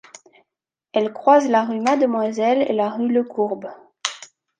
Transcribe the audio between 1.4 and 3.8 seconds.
la rue Mademoiselle et la rue Lecourbe.